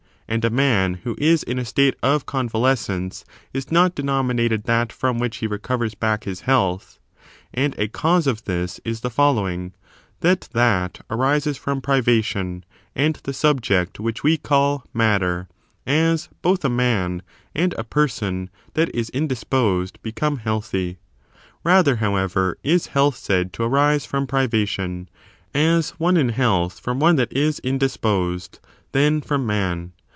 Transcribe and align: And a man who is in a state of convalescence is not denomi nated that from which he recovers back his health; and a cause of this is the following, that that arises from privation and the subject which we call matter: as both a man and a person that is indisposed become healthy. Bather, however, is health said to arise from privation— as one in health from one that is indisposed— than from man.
And 0.27 0.45
a 0.45 0.49
man 0.49 0.93
who 1.03 1.15
is 1.17 1.43
in 1.43 1.59
a 1.59 1.65
state 1.65 1.97
of 2.01 2.25
convalescence 2.25 3.25
is 3.51 3.69
not 3.69 3.95
denomi 3.97 4.31
nated 4.31 4.63
that 4.63 4.89
from 4.93 5.19
which 5.19 5.35
he 5.39 5.45
recovers 5.45 5.93
back 5.93 6.23
his 6.23 6.39
health; 6.47 6.99
and 7.53 7.75
a 7.77 7.89
cause 7.89 8.27
of 8.27 8.45
this 8.45 8.79
is 8.85 9.01
the 9.01 9.09
following, 9.09 9.73
that 10.21 10.47
that 10.53 11.01
arises 11.09 11.57
from 11.57 11.81
privation 11.81 12.63
and 12.95 13.15
the 13.23 13.33
subject 13.33 13.99
which 13.99 14.23
we 14.23 14.37
call 14.37 14.85
matter: 14.93 15.49
as 15.85 16.29
both 16.41 16.63
a 16.63 16.69
man 16.69 17.21
and 17.53 17.73
a 17.73 17.83
person 17.83 18.49
that 18.73 18.89
is 18.95 19.09
indisposed 19.09 20.01
become 20.01 20.37
healthy. 20.37 20.97
Bather, 21.61 21.97
however, 21.97 22.57
is 22.63 22.87
health 22.95 23.17
said 23.17 23.51
to 23.51 23.63
arise 23.63 24.05
from 24.05 24.25
privation— 24.25 25.09
as 25.53 25.89
one 25.99 26.15
in 26.15 26.29
health 26.29 26.79
from 26.79 27.01
one 27.01 27.17
that 27.17 27.33
is 27.33 27.59
indisposed— 27.65 28.59
than 28.93 29.19
from 29.19 29.45
man. 29.45 29.91